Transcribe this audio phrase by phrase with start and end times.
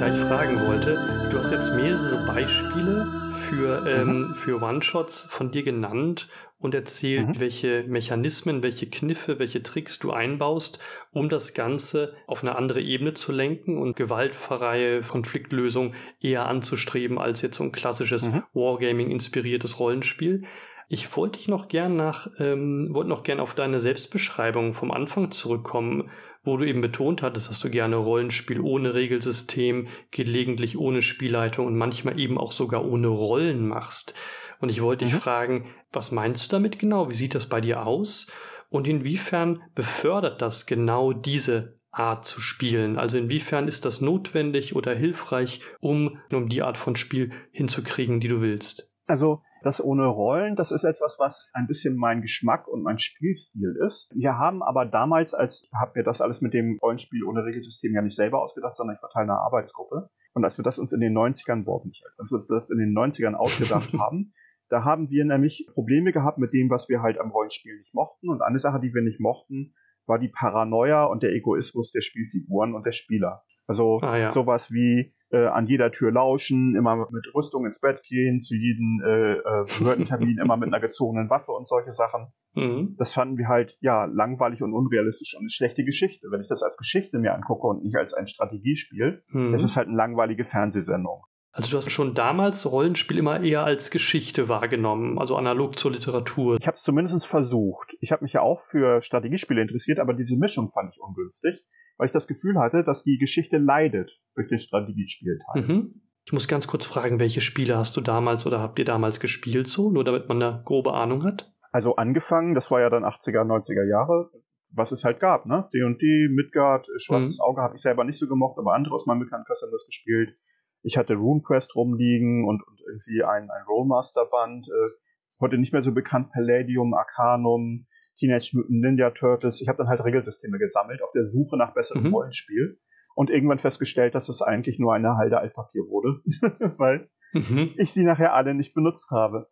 [0.00, 0.96] gleich fragen wollte.
[1.30, 3.06] Du hast jetzt mehrere Beispiele
[3.38, 4.34] für, ähm, mhm.
[4.34, 6.28] für One-Shots von dir genannt
[6.58, 7.40] und erzählt, mhm.
[7.40, 10.78] welche Mechanismen, welche Kniffe, welche Tricks du einbaust,
[11.12, 17.42] um das Ganze auf eine andere Ebene zu lenken und gewaltfreie Konfliktlösung eher anzustreben als
[17.42, 18.44] jetzt so ein klassisches mhm.
[18.54, 20.44] Wargaming-inspiriertes Rollenspiel.
[20.88, 25.30] Ich wollte dich noch gern nach, ähm, wollte noch gern auf deine Selbstbeschreibung vom Anfang
[25.30, 26.10] zurückkommen,
[26.42, 31.76] wo du eben betont hattest, dass du gerne Rollenspiel ohne Regelsystem, gelegentlich ohne Spielleitung und
[31.76, 34.14] manchmal eben auch sogar ohne Rollen machst.
[34.60, 35.10] Und ich wollte mhm.
[35.10, 37.10] dich fragen, was meinst du damit genau?
[37.10, 38.32] Wie sieht das bei dir aus?
[38.70, 42.98] Und inwiefern befördert das genau diese Art zu spielen?
[42.98, 48.28] Also inwiefern ist das notwendig oder hilfreich, um, um die Art von Spiel hinzukriegen, die
[48.28, 48.88] du willst?
[49.06, 53.76] Also das ohne Rollen, das ist etwas, was ein bisschen mein Geschmack und mein Spielstil
[53.86, 54.10] ist.
[54.14, 57.94] Wir haben aber damals, als ich habe mir das alles mit dem Rollenspiel ohne Regelsystem
[57.94, 60.08] ja nicht selber ausgedacht, sondern ich war Teil einer Arbeitsgruppe.
[60.32, 62.78] Und als wir das uns in den 90ern, boah, nicht, als wir uns das in
[62.78, 64.32] den 90ern ausgedacht haben,
[64.68, 68.28] da haben wir nämlich Probleme gehabt mit dem, was wir halt am Rollenspiel nicht mochten.
[68.28, 69.74] Und eine Sache, die wir nicht mochten,
[70.06, 73.42] war die Paranoia und der Egoismus der Spielfiguren und der Spieler.
[73.66, 74.30] Also ah, ja.
[74.32, 79.00] sowas wie äh, an jeder Tür lauschen, immer mit Rüstung ins Bett gehen, zu jedem
[79.04, 82.32] äh, äh, Behördentermin immer mit einer gezogenen Waffe und solche Sachen.
[82.54, 82.96] Mhm.
[82.98, 86.28] Das fanden wir halt ja langweilig und unrealistisch und eine schlechte Geschichte.
[86.30, 89.52] Wenn ich das als Geschichte mir angucke und nicht als ein Strategiespiel, mhm.
[89.52, 91.22] das ist halt eine langweilige Fernsehsendung.
[91.52, 96.56] Also du hast schon damals Rollenspiel immer eher als Geschichte wahrgenommen, also analog zur Literatur.
[96.60, 97.92] Ich habe es zumindest versucht.
[98.00, 101.64] Ich habe mich ja auch für Strategiespiele interessiert, aber diese Mischung fand ich ungünstig
[102.00, 105.62] weil ich das Gefühl hatte, dass die Geschichte leidet durch den Strategiespielteil.
[105.62, 106.00] Mhm.
[106.24, 109.66] Ich muss ganz kurz fragen, welche Spiele hast du damals oder habt ihr damals gespielt
[109.66, 111.52] so, nur damit man eine grobe Ahnung hat?
[111.72, 114.30] Also angefangen, das war ja dann 80er, 90er Jahre,
[114.70, 115.68] was es halt gab, ne?
[115.74, 117.42] D&D, Midgard, Schwarzes mhm.
[117.42, 120.34] Auge habe ich selber nicht so gemocht, aber andere aus meinem Bekanntenkreis haben das gespielt.
[120.82, 124.90] Ich hatte RuneQuest rumliegen und, und irgendwie ein, ein Rollmaster-Band, äh,
[125.38, 127.86] heute nicht mehr so bekannt, Palladium, Arcanum,
[128.20, 129.60] Teenage Mutant Ninja Turtles.
[129.60, 132.14] Ich habe dann halt Regelsysteme gesammelt auf der Suche nach besserem mhm.
[132.14, 132.78] Rollenspiel
[133.14, 136.20] und irgendwann festgestellt, dass es eigentlich nur eine Halde Altpapier wurde,
[136.78, 137.70] weil mhm.
[137.76, 139.48] ich sie nachher alle nicht benutzt habe.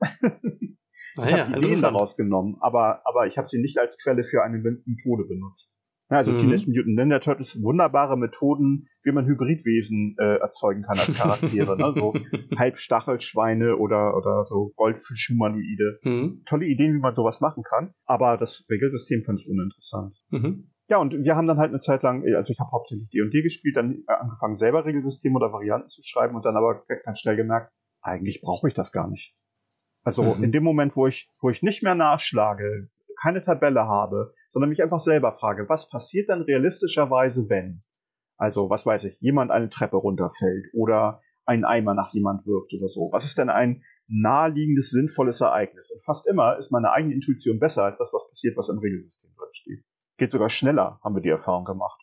[1.18, 4.44] Ah, ich habe Ideen daraus genommen, aber, aber ich habe sie nicht als Quelle für
[4.44, 5.74] eine Methode benutzt.
[6.10, 6.41] Ja, also mhm.
[6.41, 11.76] Teenage Mutant Ninja Turtles, wunderbare Methoden, wie man Hybridwesen äh, erzeugen kann als Charaktere.
[11.76, 11.92] ne?
[11.94, 12.14] So
[12.58, 16.00] Halbstachelschweine oder, oder so Goldfischhumanoide.
[16.02, 16.42] Mhm.
[16.47, 17.92] Tolle Ideen, wie man sowas machen kann.
[18.06, 20.16] Aber das Regelsystem fand ich uninteressant.
[20.30, 20.70] Mhm.
[20.88, 23.76] Ja, und wir haben dann halt eine Zeit lang, also ich habe hauptsächlich D&D gespielt,
[23.76, 27.70] dann angefangen selber Regelsysteme oder Varianten zu schreiben und dann aber ganz schnell gemerkt,
[28.00, 29.34] eigentlich brauche ich das gar nicht.
[30.02, 30.44] Also mhm.
[30.44, 32.88] in dem Moment, wo ich, wo ich nicht mehr nachschlage,
[33.20, 37.82] keine Tabelle habe, sondern mich einfach selber frage, was passiert dann realistischerweise, wenn?
[38.36, 42.88] Also, was weiß ich, jemand eine Treppe runterfällt oder einen Eimer nach jemand wirft oder
[42.88, 43.09] so.
[43.10, 45.91] Was ist denn ein naheliegendes, sinnvolles Ereignis?
[45.91, 49.31] Und fast immer ist meine eigene Intuition besser als das, was passiert, was im Regelsystem
[49.36, 49.84] drin steht.
[50.19, 52.00] Geht sogar schneller, haben wir die Erfahrung gemacht.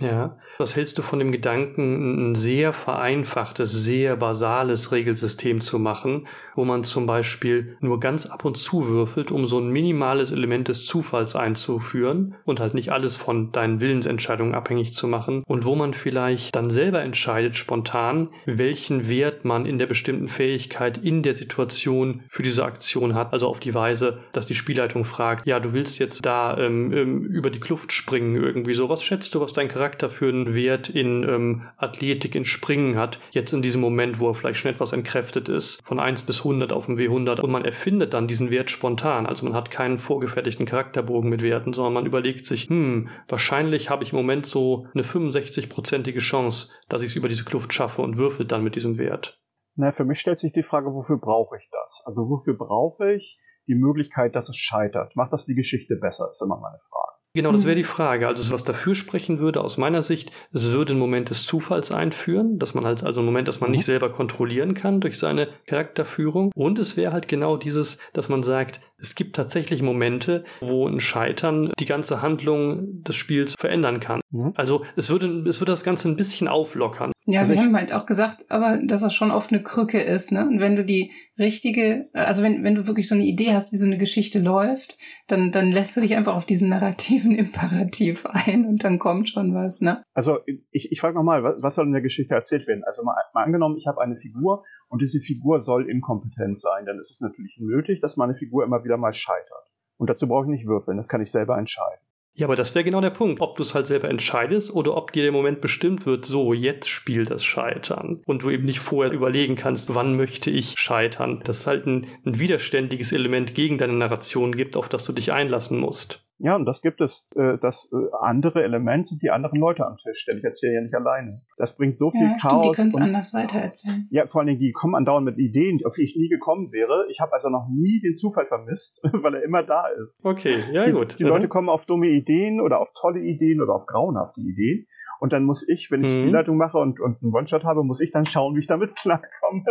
[0.00, 6.28] Ja, was hältst du von dem Gedanken, ein sehr vereinfachtes, sehr basales Regelsystem zu machen,
[6.54, 10.68] wo man zum Beispiel nur ganz ab und zu würfelt, um so ein minimales Element
[10.68, 15.74] des Zufalls einzuführen und halt nicht alles von deinen Willensentscheidungen abhängig zu machen und wo
[15.74, 21.34] man vielleicht dann selber entscheidet spontan, welchen Wert man in der bestimmten Fähigkeit in der
[21.34, 25.72] Situation für diese Aktion hat, also auf die Weise, dass die Spielleitung fragt, ja, du
[25.72, 29.52] willst jetzt da ähm, ähm über die Kluft springen irgendwie so, was schätzt du, was
[29.52, 33.80] dein Charakter Charakter für einen Wert in ähm, Athletik, in Springen hat, jetzt in diesem
[33.80, 37.40] Moment, wo er vielleicht schon etwas entkräftet ist, von 1 bis 100 auf dem W100
[37.40, 39.24] und man erfindet dann diesen Wert spontan.
[39.24, 44.04] Also man hat keinen vorgefertigten Charakterbogen mit Werten, sondern man überlegt sich, hm, wahrscheinlich habe
[44.04, 48.18] ich im Moment so eine 65-prozentige Chance, dass ich es über diese Kluft schaffe und
[48.18, 49.40] würfelt dann mit diesem Wert.
[49.74, 52.02] Na, für mich stellt sich die Frage, wofür brauche ich das?
[52.04, 55.16] Also wofür brauche ich die Möglichkeit, dass es scheitert?
[55.16, 57.07] Macht das die Geschichte besser, ist immer meine Frage.
[57.38, 58.26] Genau, das wäre die Frage.
[58.26, 62.58] Also was dafür sprechen würde aus meiner Sicht, es würde einen Moment des Zufalls einführen,
[62.58, 63.92] dass man halt, also einen Moment, dass man nicht mhm.
[63.92, 66.50] selber kontrollieren kann durch seine Charakterführung.
[66.56, 70.98] Und es wäre halt genau dieses, dass man sagt, es gibt tatsächlich Momente, wo ein
[70.98, 74.20] Scheitern die ganze Handlung des Spiels verändern kann.
[74.32, 74.52] Mhm.
[74.56, 77.12] Also es würde, es würde das Ganze ein bisschen auflockern.
[77.30, 80.48] Ja, wir haben halt auch gesagt, aber dass das schon oft eine Krücke ist, ne?
[80.48, 83.76] Und wenn du die richtige, also wenn, wenn du wirklich so eine Idee hast, wie
[83.76, 84.96] so eine Geschichte läuft,
[85.26, 89.54] dann, dann lässt du dich einfach auf diesen narrativen Imperativ ein und dann kommt schon
[89.54, 90.02] was, ne?
[90.14, 90.38] Also
[90.70, 92.84] ich, ich frage nochmal, was, was soll in der Geschichte erzählt werden?
[92.84, 96.98] Also mal, mal angenommen, ich habe eine Figur und diese Figur soll inkompetent sein, dann
[96.98, 99.72] ist es natürlich nötig, dass meine Figur immer wieder mal scheitert.
[99.96, 102.00] Und dazu brauche ich nicht würfeln, das kann ich selber entscheiden.
[102.38, 105.10] Ja, aber das wäre genau der Punkt, ob du es halt selber entscheidest oder ob
[105.10, 108.22] dir der Moment bestimmt wird, so, jetzt spielt das Scheitern.
[108.26, 111.42] Und du eben nicht vorher überlegen kannst, wann möchte ich scheitern.
[111.44, 115.32] Das ist halt ein, ein widerständiges Element gegen deine Narration gibt, auf das du dich
[115.32, 116.27] einlassen musst.
[116.40, 119.96] Ja, und das gibt es, äh, das äh, andere Element sind die anderen Leute am
[119.96, 121.42] Tisch, denn ich erzähle ja nicht alleine.
[121.56, 122.62] Das bringt so viel ja, Chaos.
[122.62, 124.08] Stimmt, die können es anders weitererzählen.
[124.10, 127.06] Ja, vor allen Dingen, die kommen andauernd mit Ideen, auf die ich nie gekommen wäre.
[127.10, 130.24] Ich habe also noch nie den Zufall vermisst, weil er immer da ist.
[130.24, 131.14] Okay, ja gut.
[131.14, 134.86] Die, die Leute kommen auf dumme Ideen oder auf tolle Ideen oder auf grauenhafte Ideen.
[135.20, 136.20] Und dann muss ich, wenn ich mhm.
[136.20, 139.64] Spielleitung mache und, und einen One-Shot habe, muss ich dann schauen, wie ich damit klarkomme.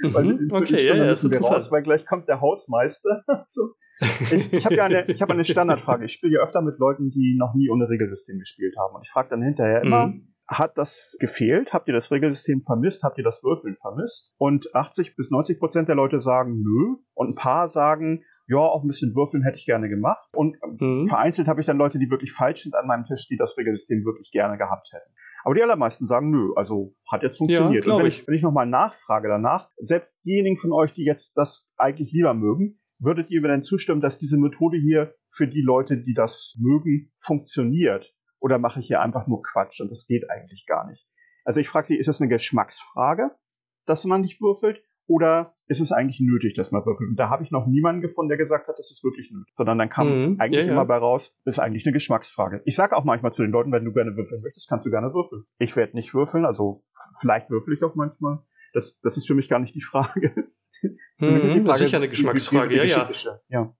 [0.00, 0.14] Mhm.
[0.14, 3.24] weil okay, ja, ja, ist raus, weil gleich kommt der Hausmeister.
[3.48, 3.72] so.
[4.00, 6.04] Ich, ich habe ja eine, ich hab eine Standardfrage.
[6.04, 8.94] Ich spiele ja öfter mit Leuten, die noch nie ohne Regelsystem gespielt haben.
[8.94, 10.34] Und ich frage dann hinterher immer, mhm.
[10.46, 11.72] hat das gefehlt?
[11.72, 13.02] Habt ihr das Regelsystem vermisst?
[13.02, 14.34] Habt ihr das Würfeln vermisst?
[14.38, 16.96] Und 80 bis 90 Prozent der Leute sagen nö.
[17.14, 20.28] Und ein paar sagen, ja, auch ein bisschen Würfeln hätte ich gerne gemacht.
[20.32, 21.06] Und mhm.
[21.06, 24.04] vereinzelt habe ich dann Leute, die wirklich falsch sind an meinem Tisch, die das Regelsystem
[24.04, 25.10] wirklich gerne gehabt hätten.
[25.44, 27.86] Aber die allermeisten sagen, nö, also hat jetzt funktioniert.
[27.86, 31.04] Ja, und wenn ich, ich, wenn ich nochmal nachfrage danach, selbst diejenigen von euch, die
[31.04, 35.46] jetzt das eigentlich lieber mögen, würdet ihr mir denn zustimmen, dass diese Methode hier für
[35.46, 38.12] die Leute, die das mögen, funktioniert?
[38.38, 41.06] Oder mache ich hier einfach nur Quatsch und das geht eigentlich gar nicht?
[41.44, 43.30] Also ich frage Sie, ist das eine Geschmacksfrage,
[43.86, 44.82] dass man nicht würfelt?
[45.08, 47.10] Oder ist es eigentlich nötig, dass man würfelt?
[47.10, 49.54] Und da habe ich noch niemanden gefunden, der gesagt hat, das ist wirklich nötig.
[49.56, 50.72] Sondern dann kam mhm, eigentlich ja, ja.
[50.72, 52.60] immer bei raus, das ist eigentlich eine Geschmacksfrage.
[52.64, 55.14] Ich sage auch manchmal zu den Leuten, wenn du gerne würfeln möchtest, kannst du gerne
[55.14, 55.44] würfeln.
[55.58, 56.82] Ich werde nicht würfeln, also
[57.20, 58.40] vielleicht würfel ich auch manchmal.
[58.72, 60.50] Das, das ist für mich gar nicht die Frage.
[61.18, 63.10] Mhm, das ist sicher eine Geschmacksfrage, ja, ja.
[63.48, 63.74] ja.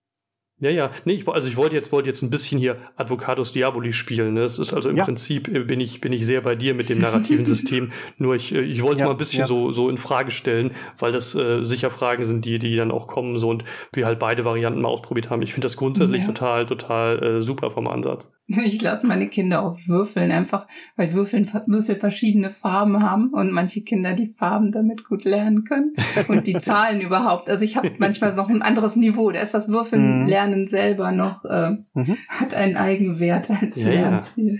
[0.58, 0.90] Ja, ja.
[1.04, 4.34] Nee, ich, also ich wollte jetzt, wollte jetzt ein bisschen hier Advocatus Diaboli spielen.
[4.34, 4.40] Ne?
[4.40, 5.04] Das ist also im ja.
[5.04, 7.92] Prinzip äh, bin ich, bin ich sehr bei dir mit dem narrativen System.
[8.16, 9.46] Nur ich, äh, ich wollte ja, mal ein bisschen ja.
[9.46, 13.06] so, so in Frage stellen, weil das äh, sicher Fragen sind, die, die dann auch
[13.06, 15.42] kommen, so und wir halt beide Varianten mal ausprobiert haben.
[15.42, 18.32] Ich finde das grundsätzlich total, total äh, super vom Ansatz.
[18.46, 20.66] Ich lasse meine Kinder oft würfeln, einfach
[20.96, 25.92] weil Würfeln, Würfel verschiedene Farben haben und manche Kinder die Farben damit gut lernen können.
[26.28, 27.50] Und die Zahlen überhaupt.
[27.50, 29.30] Also ich habe manchmal noch ein anderes Niveau.
[29.32, 30.26] Da ist das Würfeln mhm.
[30.26, 32.16] lernen Lernen selber noch, äh, mhm.
[32.28, 34.58] hat einen Eigenwert als ja, Lernziel.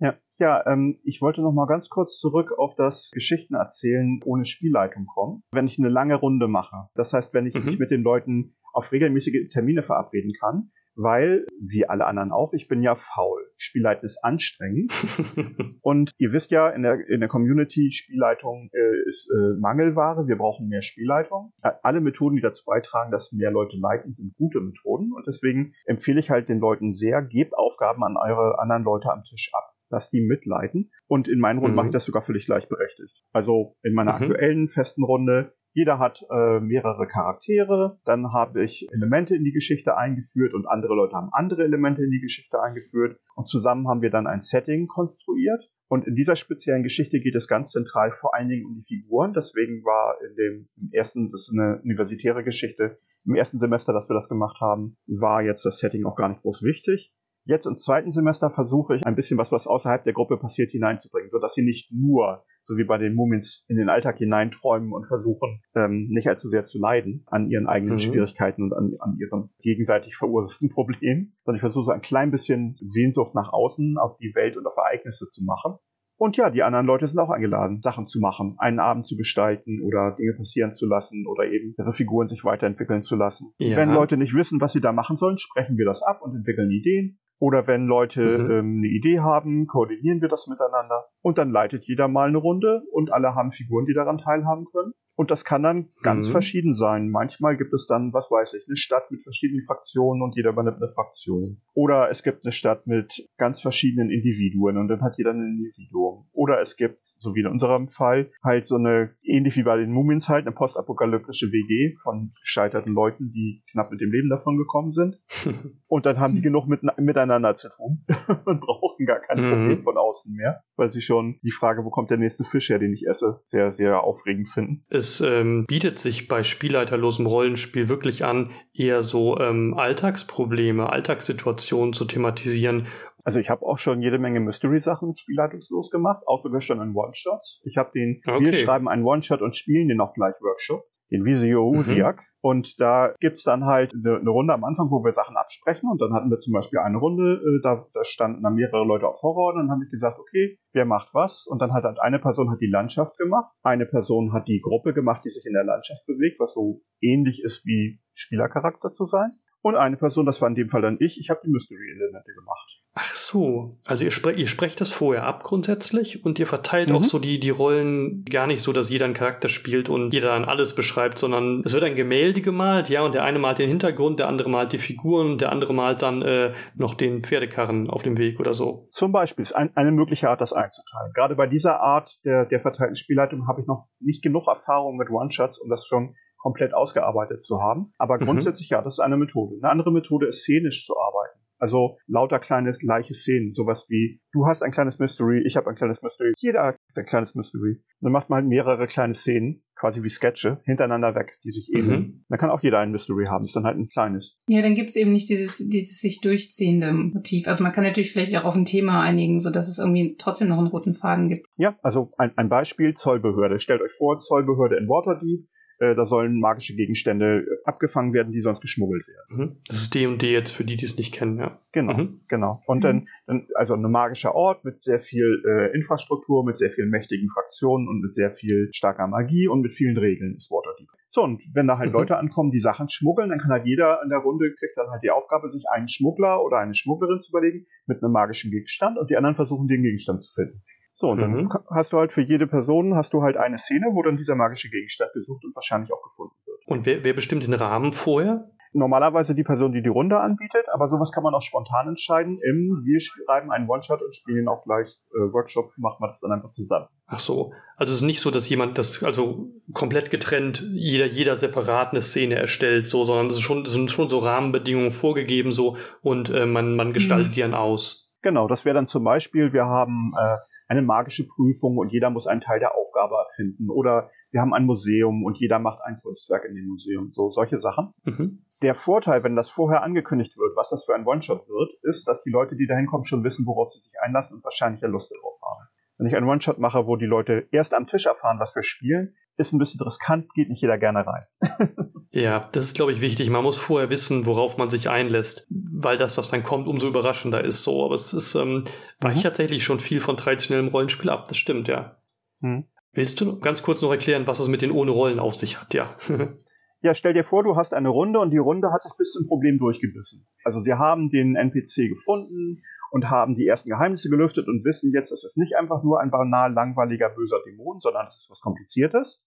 [0.00, 4.46] Ja, ja ähm, ich wollte noch mal ganz kurz zurück auf das Geschichten erzählen ohne
[4.46, 5.42] Spielleitung kommen.
[5.52, 7.64] Wenn ich eine lange Runde mache, das heißt, wenn ich mhm.
[7.64, 12.68] mich mit den Leuten auf regelmäßige Termine verabreden kann, weil, wie alle anderen auch, ich
[12.68, 13.42] bin ja faul.
[13.58, 14.92] Spielleiten ist anstrengend.
[15.82, 20.26] und ihr wisst ja, in der, in der Community, Spielleitung äh, ist äh, Mangelware.
[20.26, 21.52] Wir brauchen mehr Spielleitung.
[21.82, 25.12] Alle Methoden, die dazu beitragen, dass mehr Leute leiten, sind gute Methoden.
[25.12, 29.22] Und deswegen empfehle ich halt den Leuten sehr, gebt Aufgaben an eure anderen Leute am
[29.22, 29.72] Tisch ab.
[29.88, 30.90] Lasst die mitleiten.
[31.06, 31.76] Und in meinen Runden mhm.
[31.76, 33.22] mache ich das sogar völlig gleichberechtigt.
[33.32, 34.22] Also in meiner mhm.
[34.22, 37.98] aktuellen festen Runde jeder hat äh, mehrere Charaktere.
[38.06, 42.10] Dann habe ich Elemente in die Geschichte eingeführt und andere Leute haben andere Elemente in
[42.10, 43.18] die Geschichte eingeführt.
[43.34, 45.70] Und zusammen haben wir dann ein Setting konstruiert.
[45.88, 49.34] Und in dieser speziellen Geschichte geht es ganz zentral vor allen Dingen um die Figuren.
[49.34, 54.08] Deswegen war in dem im ersten, das ist eine universitäre Geschichte, im ersten Semester, dass
[54.08, 57.12] wir das gemacht haben, war jetzt das Setting auch gar nicht groß wichtig.
[57.44, 61.30] Jetzt im zweiten Semester versuche ich ein bisschen was, was außerhalb der Gruppe passiert, hineinzubringen,
[61.30, 65.62] sodass sie nicht nur so wie bei den Mumins in den Alltag hineinträumen und versuchen,
[65.74, 68.00] ähm, nicht allzu sehr zu leiden an ihren eigenen mhm.
[68.00, 72.76] Schwierigkeiten und an, an ihren gegenseitig verursachten Problemen, sondern ich versuche so ein klein bisschen
[72.80, 75.76] Sehnsucht nach außen auf die Welt und auf Ereignisse zu machen.
[76.18, 79.82] Und ja, die anderen Leute sind auch eingeladen, Sachen zu machen, einen Abend zu gestalten
[79.82, 83.52] oder Dinge passieren zu lassen oder eben ihre Figuren sich weiterentwickeln zu lassen.
[83.58, 83.76] Ja.
[83.76, 86.70] Wenn Leute nicht wissen, was sie da machen sollen, sprechen wir das ab und entwickeln
[86.70, 87.18] Ideen.
[87.38, 88.50] Oder wenn Leute mhm.
[88.50, 91.06] ähm, eine Idee haben, koordinieren wir das miteinander.
[91.22, 94.92] Und dann leitet jeder mal eine Runde und alle haben Figuren, die daran teilhaben können.
[95.16, 96.32] Und das kann dann ganz mhm.
[96.32, 97.08] verschieden sein.
[97.08, 100.76] Manchmal gibt es dann, was weiß ich, eine Stadt mit verschiedenen Fraktionen und jeder übernimmt
[100.76, 101.62] eine Fraktion.
[101.72, 106.26] Oder es gibt eine Stadt mit ganz verschiedenen Individuen und dann hat jeder ein Individuum.
[106.32, 109.90] Oder es gibt, so wie in unserem Fall, halt so eine, ähnlich wie bei den
[109.90, 114.92] Mumins halt, eine postapokalyptische WG von gescheiterten Leuten, die knapp mit dem Leben davon gekommen
[114.92, 115.18] sind.
[115.86, 118.04] und dann haben die genug mit, miteinander zu tun
[118.44, 119.50] und brauchen gar kein mhm.
[119.50, 122.78] Problem von außen mehr, weil sie schon die Frage, wo kommt der nächste Fisch her,
[122.78, 124.84] den ich esse, sehr, sehr aufregend finden.
[124.88, 132.04] Es ähm, bietet sich bei spielleiterlosem Rollenspiel wirklich an, eher so ähm, Alltagsprobleme, Alltagssituationen zu
[132.04, 132.86] thematisieren.
[133.24, 137.40] Also ich habe auch schon jede Menge Mystery-Sachen spielleitungslos gemacht, auch sogar schon einen One-Shot.
[137.64, 138.44] Ich habe den, okay.
[138.44, 142.16] wir schreiben einen One-Shot und spielen den auch gleich Workshop den Visio Usiak.
[142.16, 142.36] Mhm.
[142.40, 145.90] Und da gibt's dann halt eine, eine, Runde am Anfang, wo wir Sachen absprechen.
[145.90, 149.08] Und dann hatten wir zum Beispiel eine Runde, äh, da, da standen dann mehrere Leute
[149.08, 149.54] auf Horror.
[149.54, 151.46] Und dann habe ich gesagt, okay, wer macht was?
[151.48, 154.94] Und dann hat halt eine Person hat die Landschaft gemacht, eine Person hat die Gruppe
[154.94, 159.32] gemacht, die sich in der Landschaft bewegt, was so ähnlich ist wie Spielercharakter zu sein.
[159.66, 162.68] Und eine Person, das war in dem Fall dann ich, ich habe die Mystery-Elemente gemacht.
[162.94, 166.94] Ach so, also ihr, spre ihr sprecht das vorher ab grundsätzlich und ihr verteilt Mhm.
[166.94, 170.28] auch so die, die Rollen gar nicht so, dass jeder einen Charakter spielt und jeder
[170.28, 173.68] dann alles beschreibt, sondern es wird ein Gemälde gemalt, ja, und der eine malt den
[173.68, 177.90] Hintergrund, der andere malt die Figuren und der andere malt dann äh, noch den Pferdekarren
[177.90, 178.88] auf dem Weg oder so.
[178.92, 181.12] Zum Beispiel ist ein, eine mögliche Art, das einzuteilen.
[181.12, 185.10] Gerade bei dieser Art der, der verteilten Spielleitung habe ich noch nicht genug Erfahrung mit
[185.10, 187.92] One-Shots, um das schon komplett ausgearbeitet zu haben.
[187.98, 188.24] Aber Mhm.
[188.26, 189.56] grundsätzlich ja, das ist eine Methode.
[189.62, 191.40] Eine andere Methode ist szenisch zu arbeiten.
[191.58, 195.74] Also lauter kleine gleiche Szenen, sowas wie du hast ein kleines Mystery, ich habe ein
[195.74, 197.80] kleines Mystery, jeder hat ein kleines Mystery.
[198.02, 202.00] Dann macht man halt mehrere kleine Szenen, quasi wie Sketche, hintereinander weg, die sich ähneln.
[202.00, 202.24] Mhm.
[202.28, 204.38] Dann kann auch jeder ein Mystery haben, ist dann halt ein kleines.
[204.48, 207.48] Ja, dann gibt's eben nicht dieses, dieses sich durchziehende Motiv.
[207.48, 210.14] Also man kann natürlich vielleicht sich auch auf ein Thema einigen, so dass es irgendwie
[210.18, 211.46] trotzdem noch einen roten Faden gibt.
[211.56, 213.60] Ja, also ein, ein Beispiel, Zollbehörde.
[213.60, 215.46] Stellt euch vor, Zollbehörde in Waterdeep.
[215.78, 219.36] Äh, da sollen magische Gegenstände äh, abgefangen werden, die sonst geschmuggelt werden.
[219.36, 219.56] Mhm.
[219.68, 221.58] Das ist D und D jetzt für die, die es nicht kennen, ja.
[221.72, 222.20] Genau, Mhm.
[222.28, 222.62] genau.
[222.66, 222.82] Und Mhm.
[222.82, 227.28] dann, dann, also ein magischer Ort mit sehr viel äh, Infrastruktur, mit sehr vielen mächtigen
[227.28, 230.88] Fraktionen und mit sehr viel starker Magie und mit vielen Regeln ist Waterdeep.
[231.08, 231.94] So, und wenn da halt Mhm.
[231.94, 235.02] Leute ankommen, die Sachen schmuggeln, dann kann halt jeder in der Runde, kriegt dann halt
[235.02, 239.08] die Aufgabe, sich einen Schmuggler oder eine Schmugglerin zu überlegen mit einem magischen Gegenstand und
[239.10, 240.62] die anderen versuchen, den Gegenstand zu finden.
[240.98, 241.52] So, und dann Mhm.
[241.70, 244.68] hast du halt für jede Person hast du halt eine Szene, wo dann dieser magische
[244.70, 246.58] Gegenstand gesucht und wahrscheinlich auch gefunden wird.
[246.66, 248.48] Und wer, wer bestimmt den Rahmen vorher?
[248.72, 252.38] Normalerweise die Person, die die Runde anbietet, aber sowas kann man auch spontan entscheiden.
[252.42, 256.32] Im wir schreiben einen One-Shot und spielen auch gleich äh, Workshop, machen wir das dann
[256.32, 256.86] einfach zusammen.
[257.06, 257.52] Ach so.
[257.76, 262.00] Also es ist nicht so, dass jemand das also komplett getrennt jeder jeder separat eine
[262.02, 266.28] Szene erstellt, so, sondern es ist schon es sind schon so Rahmenbedingungen vorgegeben so und
[266.30, 267.32] äh, man man gestaltet Mhm.
[267.32, 268.14] die dann aus.
[268.22, 270.36] Genau, das wäre dann zum Beispiel, wir haben äh,
[270.68, 273.70] eine magische Prüfung und jeder muss einen Teil der Aufgabe erfinden.
[273.70, 277.10] Oder wir haben ein Museum und jeder macht ein Kunstwerk in dem Museum.
[277.12, 277.92] So, solche Sachen.
[278.04, 278.44] Mhm.
[278.62, 282.22] Der Vorteil, wenn das vorher angekündigt wird, was das für ein One-Shot wird, ist, dass
[282.22, 285.12] die Leute, die da hinkommen, schon wissen, worauf sie sich einlassen und wahrscheinlich ja Lust
[285.12, 285.68] darauf haben.
[285.98, 289.14] Wenn ich einen One-Shot mache, wo die Leute erst am Tisch erfahren, was wir spielen,
[289.36, 291.24] ist ein bisschen riskant, geht nicht jeder gerne rein.
[292.16, 293.28] Ja, das ist glaube ich wichtig.
[293.28, 297.44] Man muss vorher wissen, worauf man sich einlässt, weil das, was dann kommt, umso überraschender
[297.44, 297.62] ist.
[297.62, 298.64] So, aber es ist ähm,
[299.00, 299.22] weicht Mhm.
[299.22, 301.26] tatsächlich schon viel von traditionellem Rollenspiel ab.
[301.28, 301.98] Das stimmt, ja.
[302.40, 302.64] Hm.
[302.94, 305.74] Willst du ganz kurz noch erklären, was es mit den ohne Rollen auf sich hat?
[305.74, 305.94] Ja.
[306.82, 309.26] Ja, stell dir vor, du hast eine Runde und die Runde hat sich bis zum
[309.26, 310.28] Problem durchgebissen.
[310.44, 315.10] Also sie haben den NPC gefunden und haben die ersten Geheimnisse gelüftet und wissen jetzt,
[315.10, 319.20] es ist nicht einfach nur ein banal langweiliger böser Dämon, sondern es ist was Kompliziertes.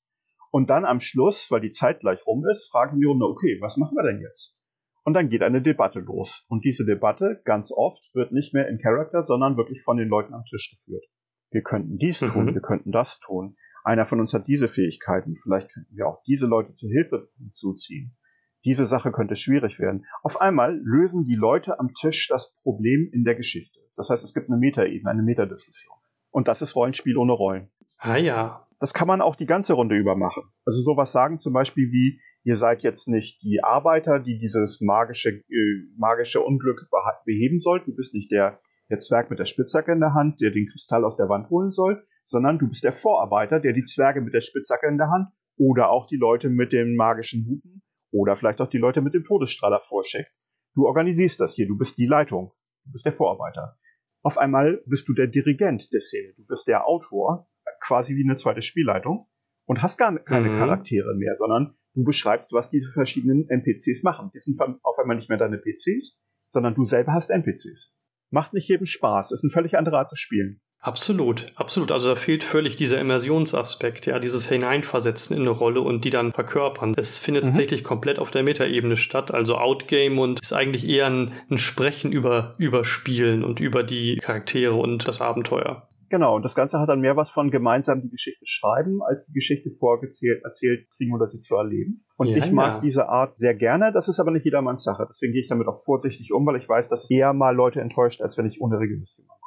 [0.52, 3.78] Und dann am Schluss, weil die Zeit gleich rum ist, fragen die Runde, okay, was
[3.78, 4.56] machen wir denn jetzt?
[5.04, 6.46] Und dann geht eine Debatte los.
[6.50, 10.34] Und diese Debatte, ganz oft, wird nicht mehr in Character, sondern wirklich von den Leuten
[10.34, 11.06] am Tisch geführt.
[11.52, 12.32] Wir könnten dies Mhm.
[12.32, 13.56] tun, wir könnten das tun.
[13.84, 15.38] Einer von uns hat diese Fähigkeiten.
[15.42, 18.16] Vielleicht könnten wir auch diese Leute zur Hilfe hinzuziehen.
[18.66, 20.06] Diese Sache könnte schwierig werden.
[20.22, 23.80] Auf einmal lösen die Leute am Tisch das Problem in der Geschichte.
[23.96, 25.96] Das heißt, es gibt eine Metaebene, eine Metadiskussion.
[26.30, 27.70] Und das ist Rollenspiel ohne Rollen.
[28.00, 28.68] ah ja.
[28.80, 30.44] Das kann man auch die ganze Runde über machen.
[30.66, 35.30] Also sowas sagen zum Beispiel wie, ihr seid jetzt nicht die Arbeiter, die dieses magische,
[35.30, 36.88] äh, magische Unglück
[37.26, 37.86] beheben sollt.
[37.88, 41.04] Du bist nicht der, der Zwerg mit der Spitzhacke in der Hand, der den Kristall
[41.04, 44.42] aus der Wand holen soll, sondern du bist der Vorarbeiter, der die Zwerge mit der
[44.42, 47.82] Spitzhacke in der Hand oder auch die Leute mit den magischen Huten
[48.12, 50.32] oder vielleicht auch die Leute mit dem Todesstrahler vorschickt.
[50.74, 52.54] Du organisierst das hier, du bist die Leitung,
[52.86, 53.78] du bist der Vorarbeiter.
[54.22, 57.49] Auf einmal bist du der Dirigent der Szene, du bist der Autor,
[57.82, 59.28] quasi wie eine zweite Spielleitung
[59.66, 60.58] und hast gar keine Mhm.
[60.58, 64.32] Charaktere mehr, sondern du beschreibst, was diese verschiedenen NPCs machen.
[64.34, 66.18] Die sind auf einmal nicht mehr deine PCs,
[66.54, 67.94] sondern du selber hast NPCs.
[68.32, 70.62] Macht nicht jedem Spaß, ist eine völlig andere Art zu spielen.
[70.82, 71.92] Absolut, absolut.
[71.92, 76.32] Also da fehlt völlig dieser Immersionsaspekt, ja, dieses Hineinversetzen in eine Rolle und die dann
[76.32, 76.94] verkörpern.
[76.96, 77.48] Es findet Mhm.
[77.48, 82.14] tatsächlich komplett auf der Metaebene statt, also Outgame und ist eigentlich eher ein, ein Sprechen
[82.14, 85.89] über, über Spielen und über die Charaktere und das Abenteuer.
[86.10, 89.34] Genau, und das Ganze hat dann mehr was von gemeinsam die Geschichte schreiben, als die
[89.34, 92.04] Geschichte vorgezählt, erzählt kriegen oder sie zu erleben.
[92.18, 92.80] Und Ja, ich mag ja.
[92.82, 95.06] diese Art sehr gerne, das ist aber nicht jedermanns Sache.
[95.10, 97.82] Deswegen gehe ich damit auch vorsichtig um, weil ich weiß, dass es eher mal Leute
[97.82, 99.40] enttäuscht, als wenn ich ohne Regelsystem ankomme.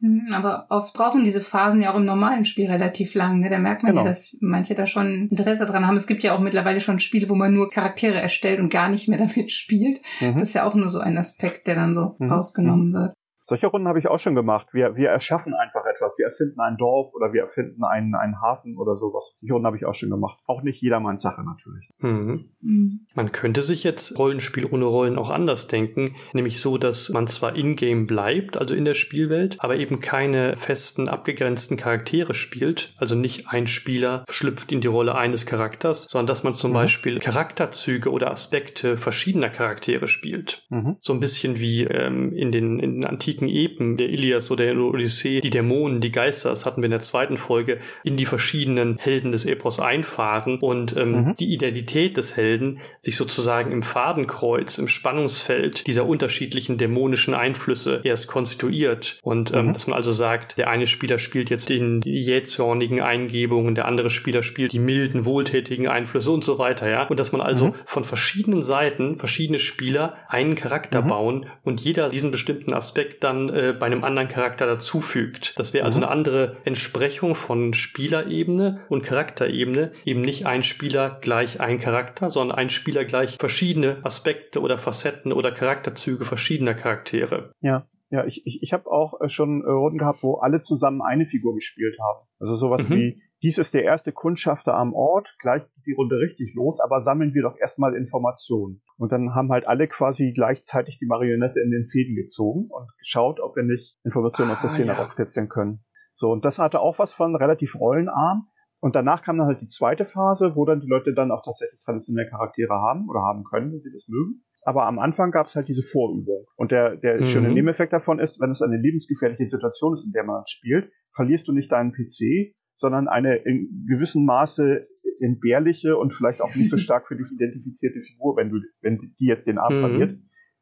[0.00, 3.38] Mhm, Aber oft brauchen diese Phasen ja auch im normalen Spiel relativ lang.
[3.40, 3.48] Ne?
[3.48, 4.02] Da merkt man Genau.
[4.02, 5.96] ja, dass manche da schon Interesse dran haben.
[5.96, 9.08] Es gibt ja auch mittlerweile schon Spiele, wo man nur Charaktere erstellt und gar nicht
[9.08, 10.00] mehr damit spielt.
[10.20, 10.34] Mhm.
[10.34, 12.30] Das ist ja auch nur so ein Aspekt, der dann so Mhm.
[12.30, 13.14] rausgenommen wird.
[13.46, 14.68] Solche Runden habe ich auch schon gemacht.
[14.72, 16.16] Wir, wir erschaffen einfach etwas.
[16.16, 19.32] Wir erfinden ein Dorf oder wir erfinden einen, einen Hafen oder sowas.
[19.36, 20.38] Solche Runden habe ich auch schon gemacht.
[20.46, 21.88] Auch nicht jedermanns Sache natürlich.
[21.98, 22.50] Mhm.
[22.60, 23.06] Mhm.
[23.14, 27.54] Man könnte sich jetzt Rollenspiel ohne Rollen auch anders denken, nämlich so, dass man zwar
[27.54, 32.94] in-game bleibt, also in der Spielwelt, aber eben keine festen, abgegrenzten Charaktere spielt.
[32.96, 36.74] Also nicht ein Spieler schlüpft in die Rolle eines Charakters, sondern dass man zum Mhm.
[36.74, 40.64] Beispiel Charakterzüge oder Aspekte verschiedener Charaktere spielt.
[40.70, 40.96] Mhm.
[41.00, 44.64] So ein bisschen wie ähm, in, den, in den antiken antiken Epen, der Ilias oder
[44.64, 48.26] der Odyssee, die Dämonen, die Geister, das hatten wir in der zweiten Folge, in die
[48.26, 51.34] verschiedenen Helden des Epos einfahren und ähm, mhm.
[51.34, 58.26] die Identität des Helden sich sozusagen im Fadenkreuz, im Spannungsfeld dieser unterschiedlichen dämonischen Einflüsse erst
[58.26, 59.18] konstituiert.
[59.22, 59.72] Und ähm, mhm.
[59.72, 64.42] dass man also sagt, der eine Spieler spielt jetzt den jähzornigen Eingebungen, der andere Spieler
[64.42, 67.06] spielt die milden, wohltätigen Einflüsse und so weiter, ja.
[67.06, 67.74] Und dass man also mhm.
[67.84, 71.08] von verschiedenen Seiten verschiedene Spieler einen Charakter mhm.
[71.08, 75.58] bauen und jeder diesen bestimmten Aspekt dann äh, bei einem anderen Charakter dazufügt.
[75.58, 76.04] Das wäre also mhm.
[76.04, 79.92] eine andere Entsprechung von Spielerebene und Charakterebene.
[80.04, 85.32] Eben nicht ein Spieler gleich ein Charakter, sondern ein Spieler gleich verschiedene Aspekte oder Facetten
[85.32, 87.52] oder Charakterzüge verschiedener Charaktere.
[87.60, 87.86] Ja.
[88.10, 91.26] Ja, ich, ich, ich habe auch äh, schon äh, Runden gehabt, wo alle zusammen eine
[91.26, 92.28] Figur gespielt haben.
[92.38, 92.94] Also sowas mhm.
[92.94, 97.02] wie, dies ist der erste Kundschafter am Ort, gleich geht die Runde richtig los, aber
[97.02, 98.80] sammeln wir doch erstmal Informationen.
[98.96, 103.40] Und dann haben halt alle quasi gleichzeitig die Marionette in den Fäden gezogen und geschaut,
[103.40, 104.94] ob wir nicht Informationen ah, aus der Szene ja.
[104.94, 105.84] rauskitzeln können.
[106.14, 108.48] So, und das hatte auch was von relativ rollenarm.
[108.80, 111.80] Und danach kam dann halt die zweite Phase, wo dann die Leute dann auch tatsächlich
[111.84, 114.42] traditionelle Charaktere haben oder haben können, wenn sie das mögen.
[114.62, 116.46] Aber am Anfang gab es halt diese Vorübung.
[116.56, 117.26] Und der, der mhm.
[117.26, 121.46] schöne Nebeneffekt davon ist, wenn es eine lebensgefährliche Situation ist, in der man spielt, verlierst
[121.48, 124.86] du nicht deinen PC, sondern eine in gewissem Maße
[125.20, 129.26] entbehrliche und vielleicht auch nicht so stark für dich identifizierte Figur, wenn du, wenn die
[129.26, 129.80] jetzt den Arm mhm.
[129.80, 130.18] verliert.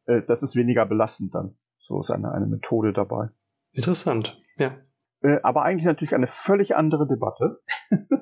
[0.07, 1.57] Äh, das ist weniger belastend dann.
[1.79, 3.31] So ist eine, eine Methode dabei.
[3.73, 4.77] Interessant, ja.
[5.23, 7.61] Äh, aber eigentlich natürlich eine völlig andere Debatte.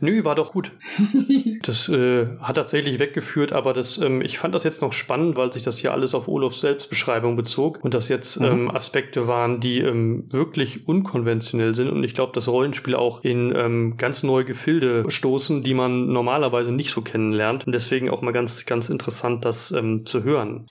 [0.00, 0.72] Nö, war doch gut.
[1.62, 5.52] das äh, hat tatsächlich weggeführt, aber das, ähm, ich fand das jetzt noch spannend, weil
[5.52, 8.46] sich das hier alles auf Olofs Selbstbeschreibung bezog und das jetzt mhm.
[8.46, 13.54] ähm, Aspekte waren, die ähm, wirklich unkonventionell sind und ich glaube, dass Rollenspiele auch in
[13.54, 18.32] ähm, ganz neue Gefilde stoßen, die man normalerweise nicht so kennenlernt und deswegen auch mal
[18.32, 20.66] ganz, ganz interessant, das ähm, zu hören.